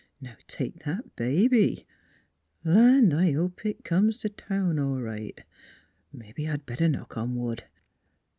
Now 0.19 0.35
take 0.47 0.79
that 0.85 1.15
baby 1.15 1.85
Land! 2.63 3.13
I 3.13 3.33
hope 3.33 3.63
it 3.67 3.83
comes 3.83 4.17
t' 4.17 4.29
town 4.29 4.79
all 4.79 4.99
right.... 4.99 5.43
Mebbe 6.11 6.39
I'd 6.49 6.65
better 6.65 6.89
knock 6.89 7.17
on 7.17 7.35
wood." 7.35 7.65